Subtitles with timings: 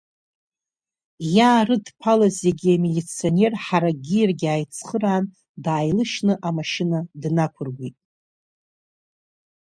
[1.35, 5.25] Иаарыдԥалаз егьи амилиционер ҳаракгьы иаргьы ааицхыраан,
[5.63, 7.97] дааилышьны, амашьына днақәыргәеит.